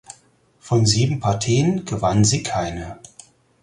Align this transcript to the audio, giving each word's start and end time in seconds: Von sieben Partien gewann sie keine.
Von 0.59 0.87
sieben 0.87 1.19
Partien 1.19 1.85
gewann 1.85 2.25
sie 2.25 2.41
keine. 2.41 2.97